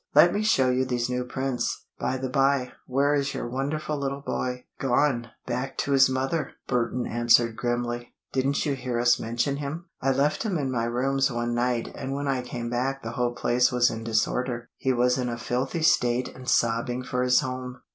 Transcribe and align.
"Let 0.15 0.33
me 0.33 0.41
show 0.41 0.71
you 0.71 0.83
these 0.83 1.11
new 1.11 1.23
prints. 1.23 1.85
By 1.99 2.17
the 2.17 2.27
bye, 2.27 2.71
where 2.87 3.13
is 3.13 3.35
your 3.35 3.47
wonderful 3.47 3.95
little 3.95 4.21
boy?" 4.25 4.65
"Gone 4.79 5.29
back 5.45 5.77
to 5.77 5.91
his 5.91 6.09
mother!" 6.09 6.53
Burton 6.67 7.05
answered 7.05 7.55
grimly. 7.55 8.15
"Didn't 8.33 8.65
you 8.65 8.73
hear 8.73 8.99
us 8.99 9.19
mention 9.19 9.57
him? 9.57 9.89
I 10.01 10.11
left 10.11 10.41
him 10.41 10.57
in 10.57 10.71
my 10.71 10.85
rooms 10.85 11.31
one 11.31 11.53
night 11.53 11.91
and 11.93 12.13
when 12.15 12.27
I 12.27 12.41
came 12.41 12.67
back 12.71 13.03
the 13.03 13.11
whole 13.11 13.35
place 13.35 13.71
was 13.71 13.91
in 13.91 14.03
disorder. 14.03 14.71
He 14.77 14.91
was 14.91 15.19
in 15.19 15.29
a 15.29 15.37
filthy 15.37 15.83
state 15.83 16.29
and 16.29 16.49
sobbing 16.49 17.03
for 17.03 17.21
his 17.21 17.41
home." 17.41 17.81